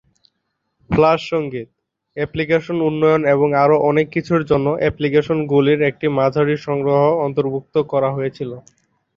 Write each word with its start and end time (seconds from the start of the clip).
Flash 0.89 1.19
সঙ্গীত, 1.31 1.69
application 2.17 2.77
উন্নয়ন 2.89 3.21
এবং 3.33 3.49
আরও 3.63 3.75
অনেক 3.89 4.07
কিছুর 4.15 4.41
জন্য 4.45 4.67
অ্যাপ্লিকেশনগুলির 4.81 5.79
একটি 5.89 6.07
মাঝারি 6.17 6.55
সংগ্রহ 6.67 7.01
অন্তর্ভুক্ত 7.25 7.75
করা 7.91 8.09
হয়েছিল। 8.17 8.51